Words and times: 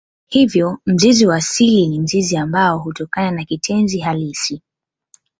Hivyo 0.27 0.77
mzizi 0.85 1.25
wa 1.27 1.35
asili 1.35 1.87
ni 1.87 1.99
mzizi 1.99 2.37
ambao 2.37 2.79
hutokana 2.79 3.31
na 3.31 3.43
kitenzi 3.45 3.99
halisi. 3.99 4.61